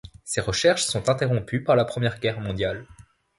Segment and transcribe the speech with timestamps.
[0.23, 2.87] Ses recherches sont interrompues par la Première Guerre mondiale.